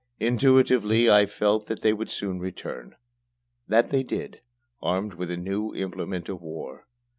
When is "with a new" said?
5.13-5.75